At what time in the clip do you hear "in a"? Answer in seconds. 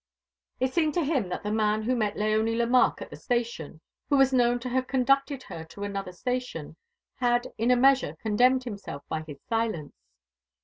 7.59-7.75